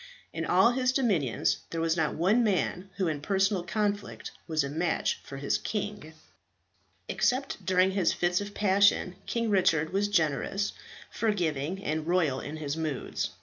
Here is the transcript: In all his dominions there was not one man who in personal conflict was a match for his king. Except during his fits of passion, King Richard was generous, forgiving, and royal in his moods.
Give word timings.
In 0.33 0.45
all 0.47 0.71
his 0.71 0.91
dominions 0.91 1.57
there 1.69 1.79
was 1.79 1.95
not 1.95 2.15
one 2.15 2.43
man 2.43 2.89
who 2.95 3.07
in 3.07 3.21
personal 3.21 3.61
conflict 3.61 4.31
was 4.47 4.63
a 4.63 4.67
match 4.69 5.19
for 5.23 5.37
his 5.37 5.59
king. 5.59 6.15
Except 7.07 7.63
during 7.63 7.91
his 7.91 8.11
fits 8.11 8.41
of 8.41 8.55
passion, 8.55 9.15
King 9.27 9.51
Richard 9.51 9.93
was 9.93 10.07
generous, 10.07 10.73
forgiving, 11.11 11.83
and 11.83 12.07
royal 12.07 12.39
in 12.39 12.57
his 12.57 12.75
moods. 12.75 13.29